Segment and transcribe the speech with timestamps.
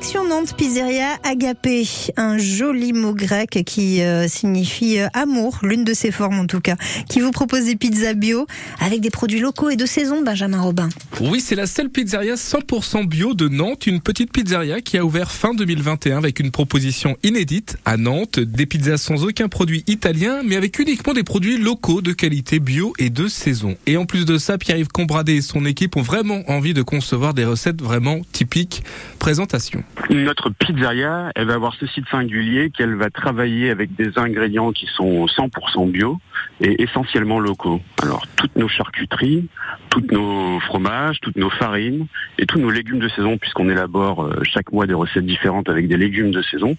[0.00, 5.92] Direction Nantes, pizzeria Agapé, un joli mot grec qui euh, signifie euh, amour, l'une de
[5.92, 6.76] ses formes en tout cas,
[7.06, 8.46] qui vous propose des pizzas bio
[8.80, 10.88] avec des produits locaux et de saison, Benjamin Robin.
[11.20, 15.30] Oui, c'est la seule pizzeria 100% bio de Nantes, une petite pizzeria qui a ouvert
[15.30, 20.56] fin 2021 avec une proposition inédite à Nantes, des pizzas sans aucun produit italien, mais
[20.56, 23.76] avec uniquement des produits locaux de qualité bio et de saison.
[23.86, 27.34] Et en plus de ça, Pierre-Yves Combradé et son équipe ont vraiment envie de concevoir
[27.34, 28.82] des recettes vraiment typiques.
[29.18, 29.84] Présentation.
[30.08, 34.86] Notre pizzeria, elle va avoir ceci de singulier qu'elle va travailler avec des ingrédients qui
[34.86, 36.18] sont 100% bio
[36.60, 37.80] et essentiellement locaux.
[38.02, 39.48] Alors toutes nos charcuteries,
[39.90, 42.06] toutes nos fromages, toutes nos farines
[42.38, 45.86] et tous nos légumes de saison, puisqu'on élabore euh, chaque mois des recettes différentes avec
[45.86, 46.76] des légumes de saison,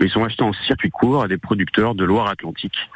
[0.00, 2.88] mais ils sont achetés en circuit court à des producteurs de Loire-Atlantique.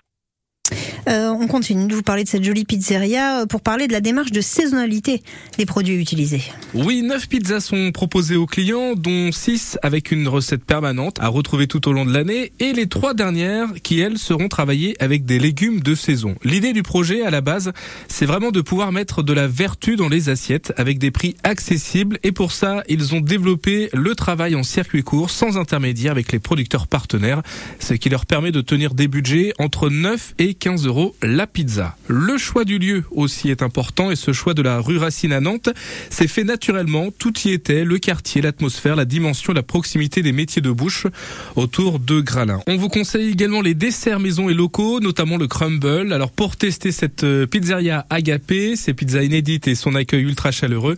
[1.09, 4.01] Euh, on continue de vous parler de cette jolie pizzeria euh, pour parler de la
[4.01, 5.23] démarche de saisonnalité
[5.57, 6.43] des produits utilisés.
[6.75, 11.69] Oui, 9 pizzas sont proposées aux clients, dont 6 avec une recette permanente à retrouver
[11.69, 15.39] tout au long de l'année et les trois dernières qui, elles, seront travaillées avec des
[15.39, 16.35] légumes de saison.
[16.43, 17.73] L'idée du projet, à la base,
[18.09, 22.19] c'est vraiment de pouvoir mettre de la vertu dans les assiettes avec des prix accessibles
[22.25, 26.41] et pour ça, ils ont développé le travail en circuit court sans intermédiaire avec les
[26.41, 27.43] producteurs partenaires,
[27.79, 31.97] ce qui leur permet de tenir des budgets entre 9 et 15 euros la pizza.
[32.09, 35.41] Le choix du lieu aussi est important et ce choix de la rue Racine à
[35.41, 35.69] Nantes
[36.11, 37.11] s'est fait naturellement.
[37.17, 41.07] Tout y était, le quartier, l'atmosphère, la dimension, la proximité des métiers de bouche
[41.55, 42.61] autour de Gralin.
[42.67, 46.13] On vous conseille également les desserts maison et locaux, notamment le crumble.
[46.13, 50.97] Alors pour tester cette euh, pizzeria agapé, ces pizzas inédites et son accueil ultra chaleureux,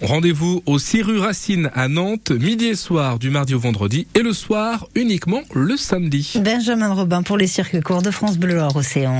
[0.00, 4.22] Rendez-vous au 6 rue Racine à Nantes, midi et soir du mardi au vendredi et
[4.22, 6.34] le soir uniquement le samedi.
[6.42, 9.10] Benjamin Robin pour les circuits courts de France Bleu Océan.